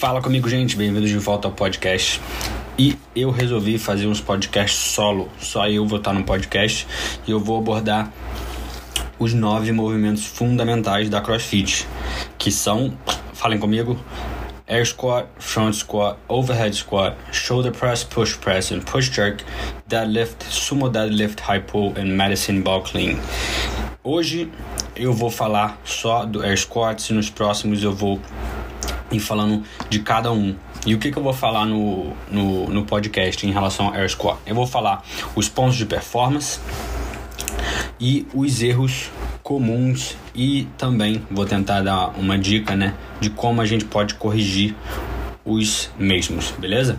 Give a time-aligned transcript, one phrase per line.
[0.00, 0.76] Fala comigo, gente.
[0.76, 2.22] Bem-vindos de volta ao podcast.
[2.78, 5.28] E eu resolvi fazer uns podcasts solo.
[5.38, 6.86] Só eu vou estar no podcast
[7.28, 8.10] e eu vou abordar
[9.18, 11.86] os nove movimentos fundamentais da CrossFit,
[12.38, 12.96] que são,
[13.34, 14.00] falem comigo,
[14.66, 19.44] Air Squat, Front Squat, Overhead Squat, Shoulder Press, Push Press and Push Jerk,
[19.86, 23.18] Deadlift, Sumo Deadlift, High Pull and Medicine Ball Clean.
[24.02, 24.50] Hoje
[24.96, 28.18] eu vou falar só do Air Squats e nos próximos eu vou
[29.10, 30.54] ir falando de cada um.
[30.86, 34.10] E o que, que eu vou falar no, no, no podcast em relação ao Air?
[34.46, 36.58] Eu vou falar os pontos de performance
[38.00, 39.10] e os erros
[39.42, 44.74] comuns e também vou tentar dar uma dica, né, de como a gente pode corrigir
[45.44, 46.98] os mesmos, beleza?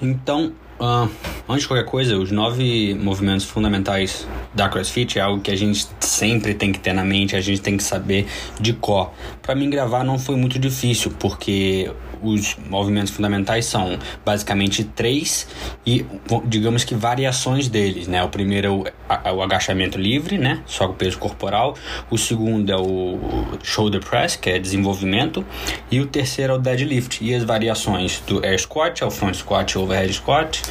[0.00, 1.08] Então, uh,
[1.48, 5.86] antes de qualquer coisa, os nove movimentos fundamentais da CrossFit é algo que a gente
[6.00, 8.26] sempre tem que ter na mente, a gente tem que saber
[8.58, 9.12] de cor.
[9.42, 11.90] Para mim gravar não foi muito difícil, porque
[12.22, 15.46] os movimentos fundamentais são basicamente três
[15.86, 16.04] e
[16.46, 18.22] digamos que variações deles, né?
[18.22, 20.62] O primeiro é o, o agachamento livre, né?
[20.66, 21.76] Só com peso corporal.
[22.10, 23.18] O segundo é o
[23.62, 25.44] shoulder press, que é desenvolvimento,
[25.90, 27.22] e o terceiro é o deadlift.
[27.22, 30.62] E as variações do air squat é o front squat e overhead squat,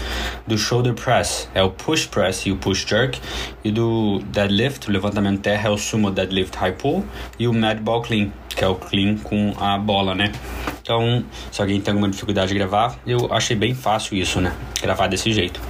[0.47, 3.19] do shoulder press é o push press e o push jerk,
[3.63, 7.05] e do deadlift, o levantamento terra é o sumo deadlift high pull
[7.37, 10.33] e o mad ball clean, que é o clean com a bola, né?
[10.81, 14.53] Então, se alguém tem alguma dificuldade de gravar, eu achei bem fácil isso, né?
[14.81, 15.61] Gravar desse jeito.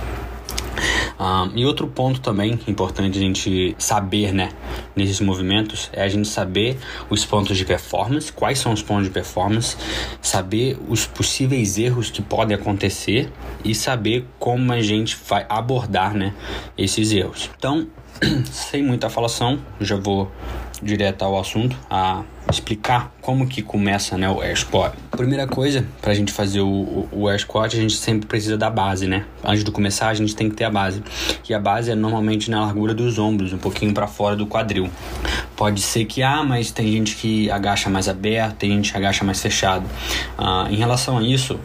[1.19, 4.49] Um, e outro ponto também importante a gente saber, né,
[4.95, 6.79] nesses movimentos, é a gente saber
[7.09, 9.77] os pontos de performance, quais são os pontos de performance,
[10.21, 13.31] saber os possíveis erros que podem acontecer
[13.63, 16.33] e saber como a gente vai abordar, né,
[16.75, 17.51] esses erros.
[17.55, 17.87] Então,
[18.51, 20.31] sem muita falação, já vou
[20.81, 24.95] direto ao assunto, a explicar como que começa né, o Air Squat.
[25.11, 28.69] Primeira coisa, para a gente fazer o, o Air Squat, a gente sempre precisa da
[28.69, 29.25] base, né?
[29.43, 31.03] Antes de começar, a gente tem que ter a base.
[31.47, 34.89] E a base é normalmente na largura dos ombros, um pouquinho para fora do quadril.
[35.55, 39.23] Pode ser que, ah, mas tem gente que agacha mais aberto, tem gente que agacha
[39.23, 39.85] mais fechado.
[40.37, 41.59] Ah, em relação a isso,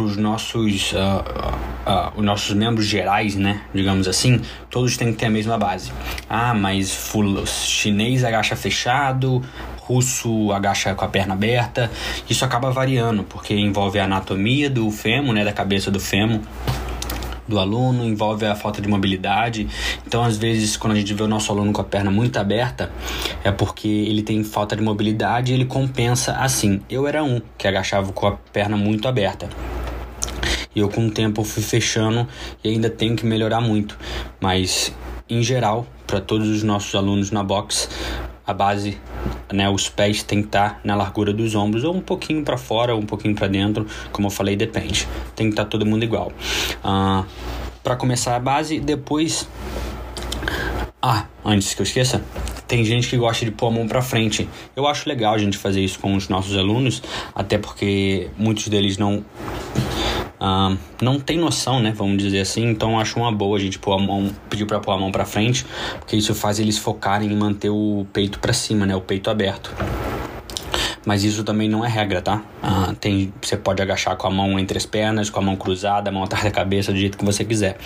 [0.00, 5.26] os nossos, uh, uh, os nossos membros gerais, né, digamos assim, todos têm que ter
[5.26, 5.92] a mesma base.
[6.28, 7.08] Ah, mas
[7.46, 9.42] chinês agacha fechado,
[9.78, 11.90] russo agacha com a perna aberta.
[12.28, 16.40] Isso acaba variando, porque envolve a anatomia do fêmur, né, da cabeça do fêmur
[17.50, 19.68] do aluno, envolve a falta de mobilidade.
[20.06, 22.90] Então, às vezes, quando a gente vê o nosso aluno com a perna muito aberta,
[23.42, 26.80] é porque ele tem falta de mobilidade e ele compensa assim.
[26.88, 29.48] Eu era um que agachava com a perna muito aberta.
[30.74, 32.28] E eu com o tempo fui fechando
[32.62, 33.98] e ainda tenho que melhorar muito.
[34.40, 34.92] Mas
[35.28, 37.88] em geral, para todos os nossos alunos na box,
[38.46, 38.98] a base,
[39.52, 42.58] né, os pés tem que estar tá na largura dos ombros ou um pouquinho para
[42.58, 45.06] fora ou um pouquinho para dentro, como eu falei, depende.
[45.36, 46.32] Tem que estar tá todo mundo igual.
[46.82, 47.24] Ah,
[47.82, 49.48] para começar a base, depois
[51.02, 52.22] ah, antes que eu esqueça,
[52.66, 54.48] tem gente que gosta de pôr a mão para frente.
[54.76, 57.02] Eu acho legal a gente fazer isso com os nossos alunos,
[57.34, 59.24] até porque muitos deles não
[61.00, 61.92] não tem noção, né?
[61.94, 62.68] Vamos dizer assim.
[62.68, 65.24] Então acho uma boa a gente pôr a mão, pedir para pôr a mão para
[65.24, 65.66] frente,
[65.98, 68.96] porque isso faz eles focarem em manter o peito para cima, né?
[68.96, 69.74] O peito aberto
[71.04, 72.42] mas isso também não é regra, tá?
[72.62, 76.10] Ah, tem, você pode agachar com a mão entre as pernas, com a mão cruzada,
[76.10, 77.78] a mão atrás da cabeça, do jeito que você quiser.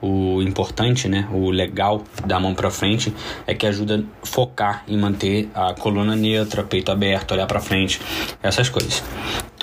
[0.00, 3.14] O importante, né, o legal da mão para frente
[3.46, 8.00] é que ajuda a focar em manter a coluna neutra, peito aberto, olhar para frente,
[8.42, 9.02] essas coisas.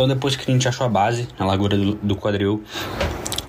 [0.01, 2.63] Então depois que a gente achou a base, a largura do, do quadril,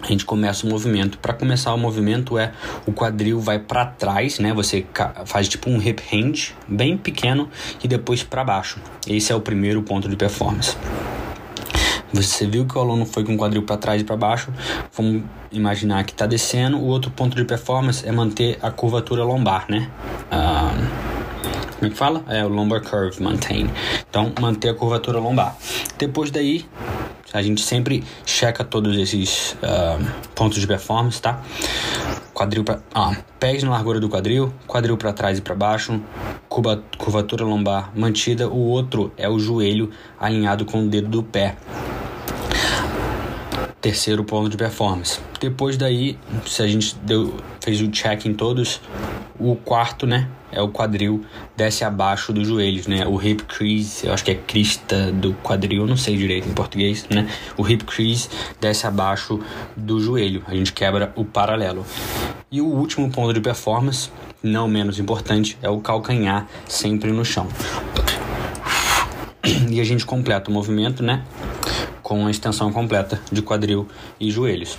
[0.03, 1.17] a gente começa o movimento.
[1.17, 2.53] Para começar o movimento é
[2.85, 4.53] o quadril vai para trás, né?
[4.53, 4.85] Você
[5.25, 7.49] faz tipo um hip hinge bem pequeno
[7.83, 8.79] e depois para baixo.
[9.09, 10.77] Esse é o primeiro ponto de performance.
[12.13, 14.53] Você viu que o aluno foi com o quadril para trás e para baixo.
[14.95, 16.77] Vamos imaginar que está descendo.
[16.77, 19.89] O outro ponto de performance é manter a curvatura lombar, né?
[20.31, 20.75] Ah,
[21.83, 22.23] como é que fala?
[22.29, 23.69] É o lumbar curve maintain.
[24.09, 25.57] Então, manter a curvatura lombar.
[25.99, 26.65] Depois daí,
[27.33, 31.43] a gente sempre checa todos esses uh, pontos de performance, tá?
[32.33, 32.65] Quadril
[32.95, 36.01] ah, pés na largura do quadril, quadril para trás e para baixo,
[36.49, 38.49] curva, curvatura lombar mantida.
[38.49, 39.91] O outro é o joelho
[40.21, 41.57] alinhado com o dedo do pé.
[43.81, 45.19] Terceiro ponto de performance.
[45.41, 48.81] Depois daí, se a gente deu, fez o check em todos,
[49.39, 51.25] o quarto, né, é o quadril
[51.57, 53.07] desce abaixo dos joelhos, né?
[53.07, 57.07] O hip crease, eu acho que é crista do quadril, não sei direito em português,
[57.09, 57.27] né?
[57.57, 58.29] O hip crease
[58.61, 59.41] desce abaixo
[59.75, 61.87] do joelho, a gente quebra o paralelo.
[62.51, 64.11] E o último ponto de performance,
[64.43, 67.49] não menos importante, é o calcanhar sempre no chão.
[69.71, 71.25] e a gente completa o movimento, né?
[72.03, 73.89] Com a extensão completa de quadril
[74.21, 74.77] e joelhos.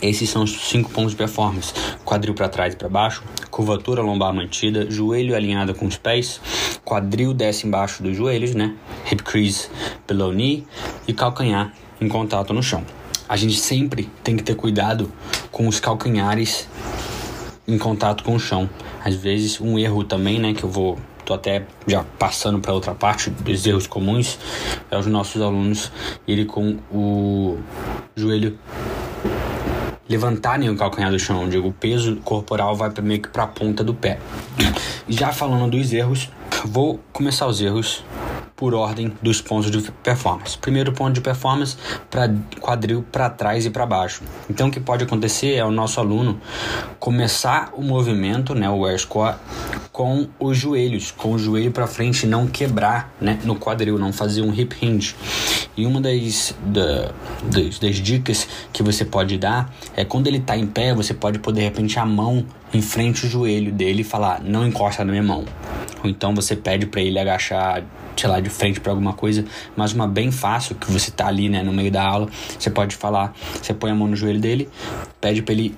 [0.00, 1.72] Esses são os cinco pontos de performance:
[2.04, 3.22] quadril para trás e para baixo,
[3.52, 6.40] curvatura lombar mantida, joelho alinhado com os pés,
[6.82, 8.74] quadril desce embaixo dos joelhos, né?
[9.10, 9.68] Hip crease
[10.08, 10.66] below knee
[11.06, 11.70] e calcanhar
[12.00, 12.82] em contato no chão.
[13.28, 15.12] A gente sempre tem que ter cuidado
[15.50, 16.66] com os calcanhares
[17.68, 18.68] em contato com o chão.
[19.04, 22.94] Às vezes um erro também, né, que eu vou tô até já passando para outra
[22.94, 24.36] parte dos erros comuns
[24.90, 25.92] é os nossos alunos
[26.26, 27.58] ele com o
[28.16, 28.58] joelho
[30.12, 33.82] levantarem o calcanhar do chão, digo, o peso corporal vai meio que para a ponta
[33.82, 34.18] do pé.
[35.08, 36.30] Já falando dos erros,
[36.66, 38.04] vou começar os erros
[38.62, 40.56] por ordem dos pontos de performance.
[40.56, 41.76] Primeiro ponto de performance
[42.08, 44.22] para quadril para trás e para baixo.
[44.48, 46.40] Então o que pode acontecer é o nosso aluno
[47.00, 49.36] começar o movimento, né, o air squat
[49.90, 54.42] com os joelhos, com o joelho para frente não quebrar, né, no quadril, não fazer
[54.42, 55.16] um hip hinge.
[55.76, 57.10] E uma das, da,
[57.42, 61.40] das, das dicas que você pode dar é quando ele está em pé, você pode
[61.40, 65.10] pôr de repente a mão em frente ao joelho dele e falar: "Não encosta na
[65.10, 65.44] minha mão".
[66.02, 67.82] Ou então você pede para ele agachar
[68.16, 69.44] sei lá, de frente para alguma coisa,
[69.76, 72.28] mas uma bem fácil, que você tá ali, né, no meio da aula,
[72.58, 74.68] você pode falar, você põe a mão no joelho dele,
[75.20, 75.76] pede para ele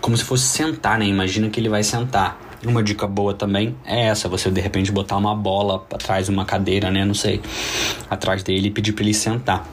[0.00, 1.06] como se fosse sentar, né?
[1.06, 2.40] Imagina que ele vai sentar.
[2.64, 6.90] Uma dica boa também é essa, você de repente botar uma bola atrás, uma cadeira,
[6.90, 7.40] né, não sei,
[8.08, 9.66] atrás dele e pedir para ele sentar.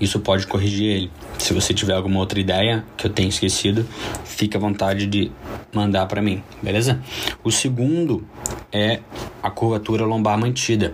[0.00, 1.10] Isso pode corrigir ele.
[1.38, 3.86] Se você tiver alguma outra ideia que eu tenha esquecido,
[4.24, 5.30] fique à vontade de
[5.74, 7.00] mandar para mim, beleza?
[7.44, 8.26] O segundo
[8.72, 9.00] é
[9.42, 10.92] a curvatura lombar mantida.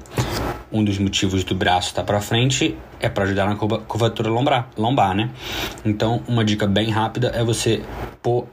[0.72, 4.68] Um dos motivos do braço estar tá para frente é para ajudar na curvatura lombar,
[4.76, 5.30] lombar, né?
[5.84, 7.82] Então, uma dica bem rápida é você
[8.22, 8.46] pôr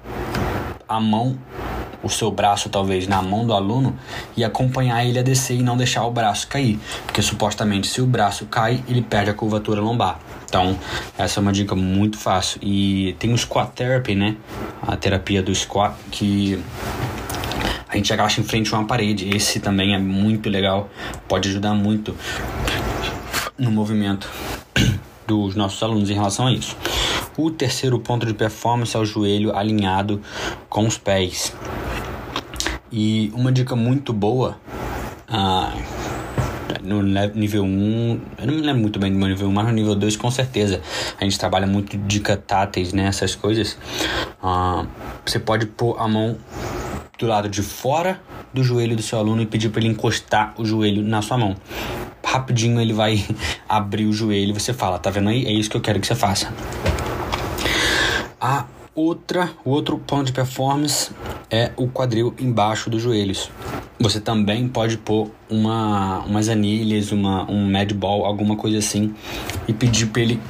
[0.87, 1.37] a mão
[2.03, 3.97] o seu braço talvez na mão do aluno
[4.35, 8.05] e acompanhar ele a descer e não deixar o braço cair, porque supostamente se o
[8.05, 10.19] braço cai, ele perde a curvatura lombar.
[10.45, 10.77] Então,
[11.17, 12.59] essa é uma dica muito fácil.
[12.61, 14.35] E tem o squat therapy, né?
[14.85, 16.61] A terapia do squat que
[17.93, 19.29] a gente agacha em frente a uma parede.
[19.35, 20.89] Esse também é muito legal,
[21.27, 22.15] pode ajudar muito
[23.55, 24.27] no movimento
[25.27, 26.75] dos nossos alunos em relação a isso.
[27.37, 30.19] O terceiro ponto de performance é o joelho alinhado
[30.69, 31.55] com os pés.
[32.91, 34.57] E uma dica muito boa,
[35.27, 35.71] ah,
[36.81, 37.01] no
[37.35, 39.95] nível 1, eu não me lembro muito bem do meu nível 1, mas no nível
[39.95, 40.81] 2 com certeza.
[41.19, 43.77] A gente trabalha muito dica táteis, né, coisas.
[44.41, 44.85] Ah,
[45.23, 46.37] você pode pôr a mão
[47.17, 48.21] do lado de fora
[48.53, 51.55] do joelho do seu aluno e pedir para ele encostar o joelho na sua mão.
[52.23, 53.23] Rapidinho ele vai
[53.69, 55.45] abrir o joelho e você fala, tá vendo aí?
[55.45, 56.53] É isso que eu quero que você faça.
[58.39, 58.65] A
[58.95, 61.11] outra, o outro ponto de performance
[61.49, 63.49] é o quadril embaixo dos joelhos.
[63.99, 69.13] Você também pode pôr uma, umas anilhas, uma, um mad ball, alguma coisa assim,
[69.67, 70.41] e pedir para ele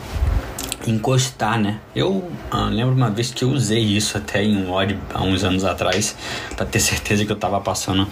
[0.88, 1.80] encostar, né?
[1.96, 5.44] Eu ah, lembro uma vez que eu usei isso até em um odd há uns
[5.44, 6.16] anos atrás,
[6.56, 8.08] para ter certeza que eu tava passando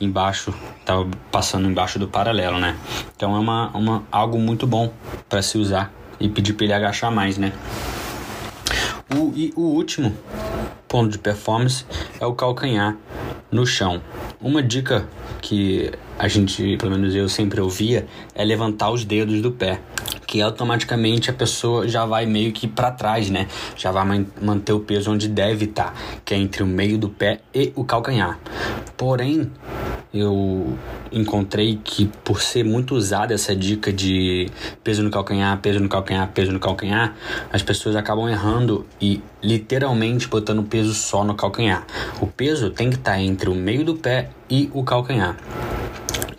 [0.00, 2.76] embaixo, tava passando embaixo do paralelo, né?
[3.14, 4.92] Então é uma, uma algo muito bom
[5.28, 7.52] para se usar e pedir para ele agachar mais, né?
[9.14, 10.16] O, e o último
[10.88, 11.84] ponto de performance
[12.20, 12.96] é o calcanhar
[13.50, 14.02] no chão.
[14.40, 15.06] Uma dica
[15.40, 19.80] que a gente, pelo menos eu sempre ouvia, é levantar os dedos do pé,
[20.26, 23.46] que automaticamente a pessoa já vai meio que para trás, né?
[23.76, 27.08] Já vai manter o peso onde deve estar, tá, que é entre o meio do
[27.08, 28.38] pé e o calcanhar.
[28.96, 29.50] Porém,
[30.12, 30.76] eu
[31.12, 34.48] encontrei que por ser muito usada essa dica de
[34.82, 37.14] peso no calcanhar, peso no calcanhar, peso no calcanhar,
[37.52, 41.86] as pessoas acabam errando e literalmente botando peso só no calcanhar.
[42.20, 45.36] O peso tem que estar tá entre o meio do pé e o calcanhar.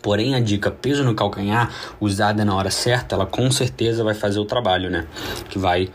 [0.08, 4.40] Porém, a dica peso no calcanhar, usada na hora certa, ela com certeza vai fazer
[4.40, 5.06] o trabalho, né?
[5.50, 5.90] Que vai.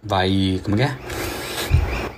[0.00, 0.60] Vai.
[0.62, 0.96] Como é?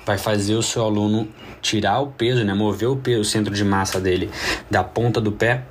[0.05, 1.27] Vai fazer o seu aluno
[1.63, 2.53] tirar o peso, né?
[2.53, 4.31] Mover o, peso, o centro de massa dele
[4.71, 5.63] da ponta do pé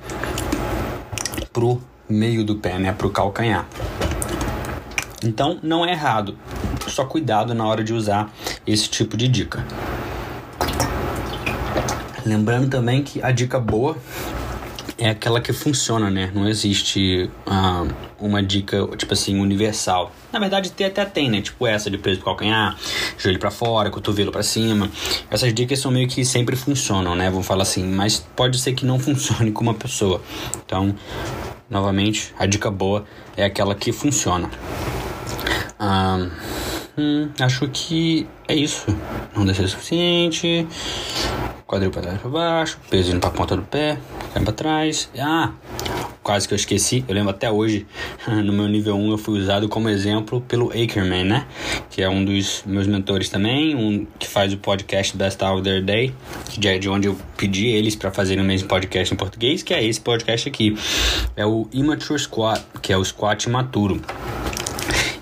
[1.52, 2.90] pro meio do pé, né?
[2.90, 3.68] Pro calcanhar.
[5.24, 6.36] Então, não é errado.
[6.88, 8.32] Só cuidado na hora de usar
[8.66, 9.64] esse tipo de dica.
[12.26, 13.96] Lembrando também que a dica boa
[14.98, 16.32] é aquela que funciona, né?
[16.34, 20.10] Não existe uh, uma dica, tipo assim, universal.
[20.32, 21.40] Na verdade, até, até tem, né?
[21.40, 22.76] Tipo essa de peso do calcanhar,
[23.16, 24.90] joelho para fora, cotovelo para cima.
[25.30, 27.30] Essas dicas são meio que sempre funcionam, né?
[27.30, 27.84] Vamos falar assim.
[27.84, 30.20] Mas pode ser que não funcione com uma pessoa.
[30.64, 30.96] Então,
[31.70, 33.04] novamente, a dica boa
[33.36, 34.50] é aquela que funciona.
[35.78, 36.30] Uh,
[36.98, 38.86] hum, acho que é isso.
[39.36, 40.66] Não deve ser suficiente.
[41.66, 43.98] Quadril para trás baixo, peso indo a ponta do pé,
[44.32, 45.10] caindo para trás.
[45.18, 45.52] Ah,
[46.22, 47.86] quase que eu esqueci, eu lembro até hoje,
[48.26, 51.46] no meu nível 1 eu fui usado como exemplo pelo Ackerman, né?
[51.90, 55.84] Que é um dos meus mentores também, um que faz o podcast Best Hour Their
[55.84, 56.14] Day,
[56.48, 59.74] que é de onde eu pedi eles para fazerem o mesmo podcast em português, que
[59.74, 60.76] é esse podcast aqui.
[61.34, 64.00] É o Immature Squat, que é o squat imaturo.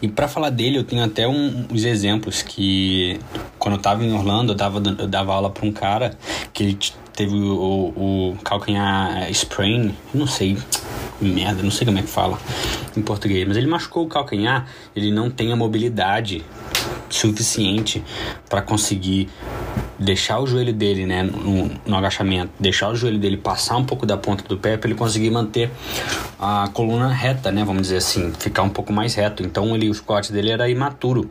[0.04, 3.18] E para falar dele, eu tenho até um, uns exemplos que
[3.58, 6.10] quando eu tava em Orlando, eu dava, eu dava aula para um cara
[6.52, 6.78] que ele
[7.14, 10.58] teve o, o, o calcanhar sprain, não sei,
[11.22, 12.38] merda, não sei como é que fala
[12.94, 16.44] em português, mas ele machucou o calcanhar, ele não tem a mobilidade
[17.08, 18.04] suficiente
[18.46, 19.30] para conseguir
[20.04, 24.06] deixar o joelho dele, né, no, no, agachamento, deixar o joelho dele passar um pouco
[24.06, 25.70] da ponta do pé para ele conseguir manter
[26.38, 29.42] a coluna reta, né, vamos dizer assim, ficar um pouco mais reto.
[29.42, 31.30] Então ele, o squat dele era imaturo.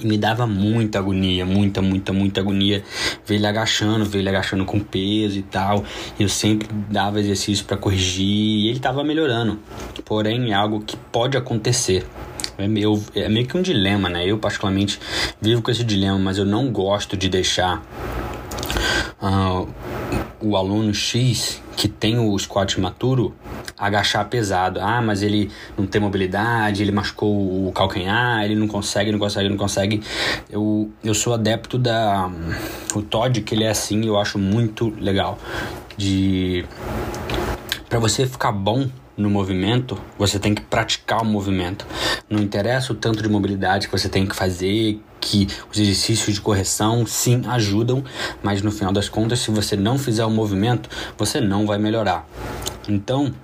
[0.00, 2.82] E me dava muita agonia, muita, muita, muita agonia
[3.24, 5.84] ver ele agachando, ver ele agachando com peso e tal.
[6.18, 9.58] Eu sempre dava exercício para corrigir e ele estava melhorando.
[10.04, 12.06] Porém, é algo que pode acontecer.
[12.58, 14.26] É meio, é meio que um dilema, né?
[14.26, 14.98] Eu, particularmente,
[15.40, 17.82] vivo com esse dilema, mas eu não gosto de deixar
[19.20, 19.68] uh,
[20.40, 23.34] o aluno X que tem o squat maturo
[23.78, 24.80] agachar pesado.
[24.80, 29.48] Ah, mas ele não tem mobilidade, ele machucou o calcanhar, ele não consegue, não consegue,
[29.48, 30.02] não consegue.
[30.48, 32.30] Eu, eu sou adepto da.
[32.94, 35.38] O Todd, que ele é assim, eu acho muito legal.
[35.96, 36.64] De.
[37.88, 41.86] Para você ficar bom no movimento, você tem que praticar o movimento.
[42.28, 46.40] Não interessa o tanto de mobilidade que você tem que fazer, que os exercícios de
[46.40, 48.04] correção sim ajudam,
[48.42, 52.28] mas no final das contas, se você não fizer o movimento, você não vai melhorar.
[52.88, 53.34] Então,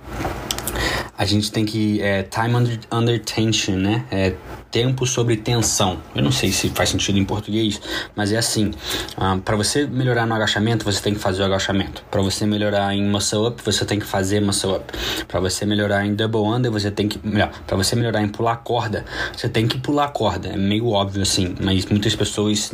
[1.17, 4.05] a gente tem que é, time under, under tension, né?
[4.11, 4.33] É,
[4.73, 5.99] tempo sobre tensão.
[6.15, 7.79] Eu não sei se faz sentido em português,
[8.15, 8.71] mas é assim:
[9.15, 12.03] ah, para você melhorar no agachamento, você tem que fazer o agachamento.
[12.09, 14.91] Para você melhorar em muscle up, você tem que fazer muscle up.
[15.27, 17.19] Para você melhorar em double under, você tem que,
[17.67, 19.05] para você melhorar em pular corda,
[19.37, 20.49] você tem que pular corda.
[20.49, 22.73] É meio óbvio assim, mas muitas pessoas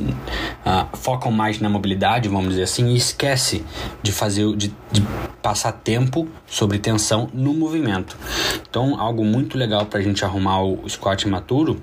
[0.65, 3.65] ah, focam mais na mobilidade, vamos dizer assim, e esquece
[4.01, 5.03] de fazer, de, de
[5.41, 8.17] passar tempo sobre tensão no movimento.
[8.69, 11.81] Então, algo muito legal para a gente arrumar o squat maturo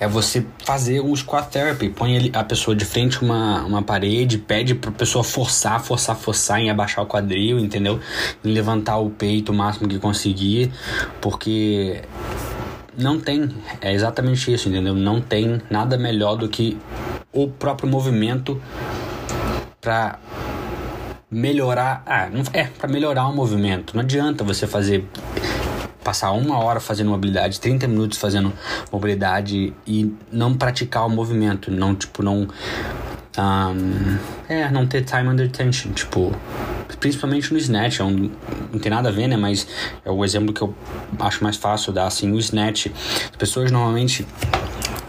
[0.00, 1.88] é você fazer um squat therapy.
[1.88, 6.60] Põe a pessoa de frente uma, uma parede, pede para a pessoa forçar, forçar, forçar
[6.60, 7.98] em abaixar o quadril, entendeu?
[8.44, 10.70] Em levantar o peito o máximo que conseguir,
[11.20, 12.02] porque
[12.96, 13.48] não tem,
[13.80, 14.94] é exatamente isso, entendeu?
[14.94, 16.78] Não tem nada melhor do que
[17.32, 18.60] o próprio movimento
[19.80, 20.18] para
[21.30, 23.94] melhorar, ah, é, para melhorar o movimento.
[23.94, 25.06] Não adianta você fazer
[26.02, 28.52] passar uma hora fazendo mobilidade, 30 minutos fazendo
[28.90, 32.48] mobilidade e não praticar o movimento, não tipo não
[33.38, 34.18] um,
[34.48, 36.34] é, não ter time under tension, tipo,
[36.98, 38.30] principalmente no snatch, é um,
[38.72, 39.66] não tem nada a ver, né, mas
[40.04, 40.74] é o exemplo que eu
[41.20, 42.86] acho mais fácil dar, assim, o snatch,
[43.30, 44.26] as pessoas normalmente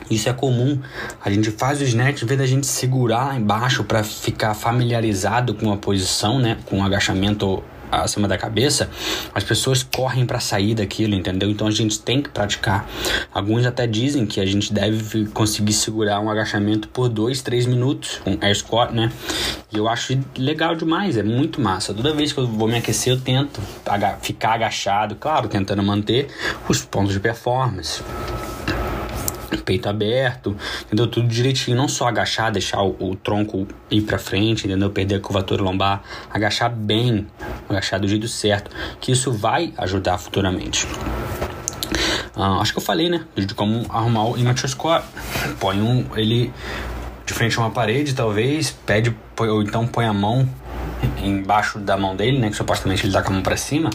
[0.10, 0.80] isso é comum.
[1.24, 5.72] A gente faz o snatch, em vez da gente segurar embaixo para ficar familiarizado com
[5.72, 6.58] a posição, né?
[6.66, 8.90] Com o agachamento acima da cabeça,
[9.34, 11.50] as pessoas correm para sair daquilo, entendeu?
[11.50, 12.88] Então a gente tem que praticar.
[13.34, 18.22] Alguns até dizem que a gente deve conseguir segurar um agachamento por 2, 3 minutos,
[18.26, 19.12] um air squat, né?
[19.72, 21.94] E eu acho legal demais, é muito massa.
[21.94, 23.62] Toda vez que eu vou me aquecer, eu tento
[24.22, 26.28] ficar agachado, claro, tentando manter
[26.68, 28.04] os pontos de performance
[29.58, 31.08] peito aberto, entendeu?
[31.08, 34.90] Tudo direitinho, não só agachar, deixar o, o tronco ir para frente, entendeu?
[34.90, 37.28] Perder a curvatura lombar, agachar bem,
[37.68, 40.88] agachar do jeito certo, que isso vai ajudar futuramente.
[42.36, 43.26] Uh, acho que eu falei, né?
[43.36, 45.04] De como arrumar o immature squat.
[45.60, 46.54] Põe um, ele
[47.26, 50.48] de frente a uma parede, talvez, pede, ou então põe a mão
[51.22, 52.50] embaixo da mão dele, né?
[52.50, 53.90] Que supostamente ele tá com a mão para cima.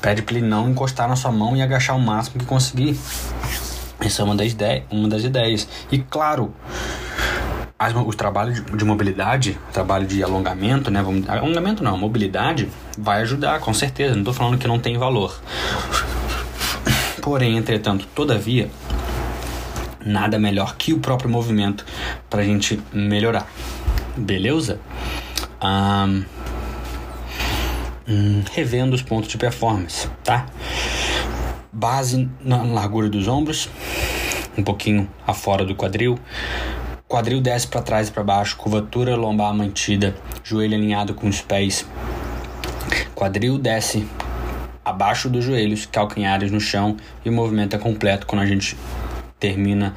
[0.00, 2.98] Pede para ele não encostar na sua mão e agachar o máximo que conseguir.
[4.00, 5.68] Essa é uma das, ideias, uma das ideias.
[5.92, 6.54] E claro,
[7.78, 11.02] as, o trabalho de, de, mobilidade, trabalho de alongamento, né?
[11.02, 14.12] Vamos, alongamento não, mobilidade vai ajudar, com certeza.
[14.12, 15.38] Não estou falando que não tem valor.
[17.20, 18.70] Porém, entretanto, todavia,
[20.04, 21.84] nada melhor que o próprio movimento
[22.28, 23.46] para a gente melhorar.
[24.16, 24.80] Beleza?
[25.62, 26.24] Um,
[28.52, 30.46] revendo os pontos de performance, tá?
[31.72, 33.68] base na largura dos ombros,
[34.60, 36.18] um pouquinho afora do quadril.
[37.08, 40.14] Quadril desce para trás e para baixo, curvatura lombar mantida,
[40.44, 41.84] joelho alinhado com os pés.
[43.14, 44.06] Quadril desce
[44.84, 48.76] abaixo dos joelhos, calcanhares no chão e o movimento é completo quando a gente
[49.38, 49.94] termina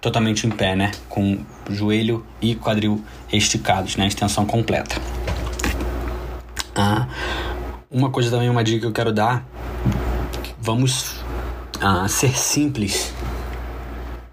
[0.00, 0.92] totalmente em pé, né?
[1.08, 1.38] Com
[1.70, 4.06] joelho e quadril esticados, né?
[4.06, 4.96] Extensão completa.
[6.76, 7.08] Ah,
[7.90, 9.44] uma coisa também, uma dica que eu quero dar:
[10.60, 11.16] vamos
[11.80, 13.13] ah, ser simples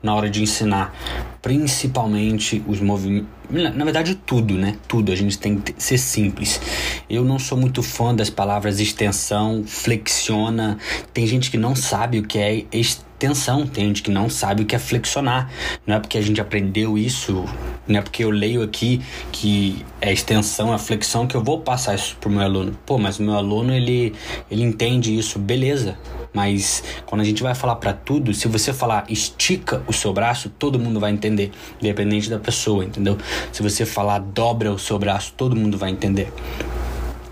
[0.01, 0.93] na hora de ensinar,
[1.41, 3.29] principalmente os movimentos.
[3.49, 4.77] Na verdade, tudo, né?
[4.87, 5.11] Tudo.
[5.11, 6.61] A gente tem que ser simples.
[7.09, 10.77] Eu não sou muito fã das palavras extensão, flexiona.
[11.13, 14.65] Tem gente que não sabe o que é extensão, tem gente que não sabe o
[14.65, 15.51] que é flexionar.
[15.85, 17.45] Não é porque a gente aprendeu isso,
[17.91, 21.95] não é porque eu leio aqui que é extensão, é flexão, que eu vou passar
[21.95, 22.77] isso pro meu aluno.
[22.85, 24.13] Pô, mas o meu aluno, ele,
[24.49, 25.97] ele entende isso, beleza.
[26.33, 30.49] Mas quando a gente vai falar para tudo, se você falar estica o seu braço,
[30.49, 33.17] todo mundo vai entender, independente da pessoa, entendeu?
[33.51, 36.31] Se você falar dobra o seu braço, todo mundo vai entender.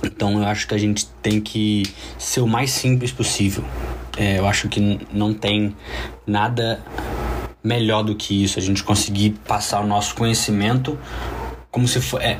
[0.03, 1.83] Então eu acho que a gente tem que
[2.17, 3.63] ser o mais simples possível.
[4.17, 5.75] É, eu acho que não tem
[6.27, 6.83] nada
[7.63, 10.97] melhor do que isso, a gente conseguir passar o nosso conhecimento
[11.71, 12.21] como se for.
[12.21, 12.39] É,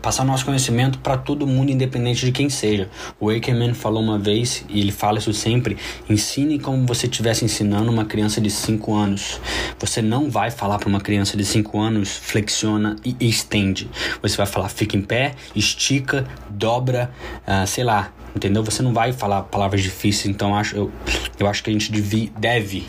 [0.00, 2.88] passar nosso conhecimento para todo mundo, independente de quem seja.
[3.20, 5.76] O Wakeman falou uma vez, e ele fala isso sempre:
[6.08, 9.40] ensine como você estivesse ensinando uma criança de 5 anos.
[9.78, 13.88] Você não vai falar para uma criança de 5 anos, flexiona e estende.
[14.20, 17.10] Você vai falar, fica em pé, estica, dobra,
[17.46, 18.64] uh, sei lá, entendeu?
[18.64, 20.92] Você não vai falar palavras difíceis, então acho, eu,
[21.38, 21.92] eu acho que a gente
[22.38, 22.84] deve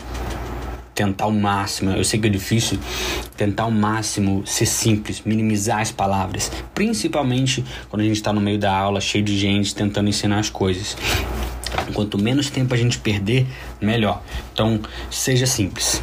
[0.94, 2.78] tentar o máximo, eu sei que é difícil,
[3.36, 8.58] tentar o máximo ser simples, minimizar as palavras, principalmente quando a gente está no meio
[8.58, 10.96] da aula, cheio de gente tentando ensinar as coisas.
[11.92, 13.46] Quanto menos tempo a gente perder,
[13.80, 14.22] melhor.
[14.52, 16.00] Então, seja simples.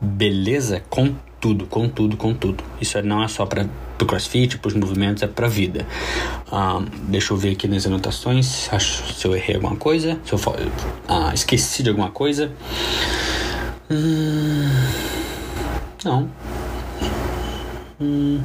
[0.00, 0.82] Beleza?
[0.90, 2.62] Com tudo, com tudo, com tudo.
[2.80, 3.68] Isso não é só para
[4.00, 5.86] o crossfit, para os movimentos, é para a vida.
[6.50, 10.38] Um, deixa eu ver aqui nas anotações acho, se eu errei alguma coisa, se eu
[10.38, 12.52] uh, esqueci de alguma coisa.
[13.92, 14.70] Hum,
[16.02, 16.30] não.
[18.00, 18.42] Hum,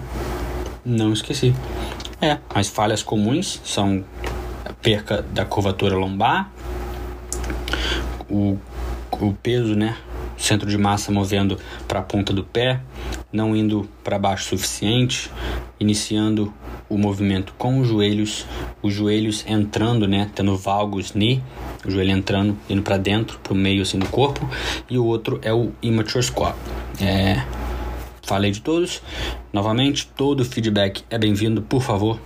[0.86, 1.56] não esqueci.
[2.22, 4.04] É, as falhas comuns são
[4.66, 6.51] a perca da curvatura lombar,
[8.29, 8.57] o,
[9.22, 9.96] o peso, né?
[10.38, 11.57] Centro de massa movendo
[11.88, 12.81] para a ponta do pé,
[13.31, 15.31] não indo para baixo o suficiente,
[15.79, 16.53] iniciando
[16.90, 18.46] o movimento com os joelhos,
[18.81, 21.42] os joelhos entrando, né, tendo valgus knee,
[21.88, 24.48] o joelho entrando, indo para dentro, para o meio assim do corpo,
[24.90, 26.56] e o outro é o immature squat.
[27.02, 27.42] É,
[28.24, 29.02] falei de todos.
[29.52, 32.20] Novamente, todo feedback é bem-vindo, por favor.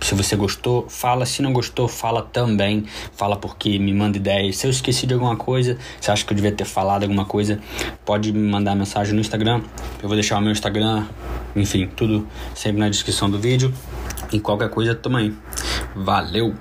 [0.00, 1.26] Se você gostou, fala.
[1.26, 2.84] Se não gostou, fala também.
[3.12, 4.56] Fala porque me manda ideias.
[4.56, 7.60] Se eu esqueci de alguma coisa, se acha que eu devia ter falado alguma coisa,
[8.04, 9.62] pode me mandar mensagem no Instagram.
[10.02, 11.06] Eu vou deixar o meu Instagram,
[11.54, 13.72] enfim, tudo sempre na descrição do vídeo.
[14.32, 15.34] E qualquer coisa, tamo aí.
[15.94, 16.54] Valeu!